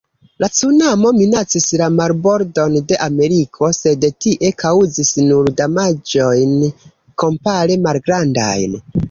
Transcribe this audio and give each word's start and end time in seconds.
La 0.43 0.47
cunamo 0.59 1.09
minacis 1.17 1.67
la 1.81 1.89
marbordon 1.97 2.77
de 2.93 2.97
Ameriko, 3.09 3.69
sed 3.81 4.07
tie 4.25 4.51
kaŭzis 4.63 5.13
nur 5.29 5.53
damaĝojn 5.61 6.57
kompare 7.25 7.79
malgrandajn. 7.87 8.77